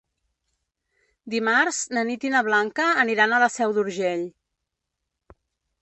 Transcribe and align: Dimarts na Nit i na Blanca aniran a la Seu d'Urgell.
Dimarts 1.33 1.83
na 1.99 2.05
Nit 2.11 2.27
i 2.29 2.33
na 2.37 2.43
Blanca 2.49 2.89
aniran 3.05 3.37
a 3.39 3.43
la 3.45 3.51
Seu 3.59 3.77
d'Urgell. 3.79 4.29